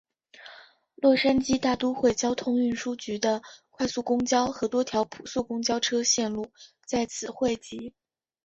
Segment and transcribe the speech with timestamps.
[0.95, 6.51] 洛杉矶大都会交通运输局的快速公交和多条普速公交车线路
[6.87, 7.93] 在此汇集。